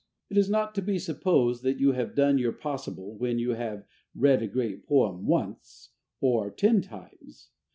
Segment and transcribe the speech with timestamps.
[0.31, 3.85] It is not to be supposed that you have done your possible when you have
[4.15, 7.51] read a great poem once or ten times.